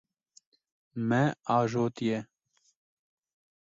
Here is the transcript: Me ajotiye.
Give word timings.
Me 1.07 1.21
ajotiye. 1.55 2.17